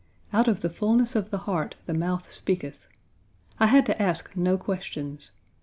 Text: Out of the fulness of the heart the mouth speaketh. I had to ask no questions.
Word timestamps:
Out 0.33 0.47
of 0.47 0.61
the 0.61 0.69
fulness 0.71 1.15
of 1.15 1.29
the 1.29 1.37
heart 1.45 1.75
the 1.85 1.93
mouth 1.93 2.31
speaketh. 2.31 2.87
I 3.59 3.67
had 3.67 3.85
to 3.85 4.01
ask 4.01 4.35
no 4.35 4.57
questions. 4.57 5.29